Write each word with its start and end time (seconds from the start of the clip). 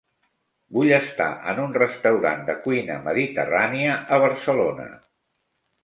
Vull 0.77 0.93
estar 0.97 1.27
en 1.53 1.61
un 1.67 1.75
restaurant 1.77 2.43
de 2.49 2.57
cuina 2.65 2.99
mediterrània 3.11 4.03
a 4.17 4.23
Barcelona. 4.29 4.93